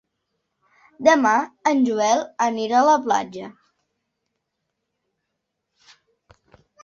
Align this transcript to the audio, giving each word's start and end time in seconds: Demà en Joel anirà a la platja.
Demà 1.07 1.33
en 1.71 1.83
Joel 1.89 2.23
anirà 2.45 2.79
a 2.79 2.87
la 2.87 2.95
platja. 3.05 3.51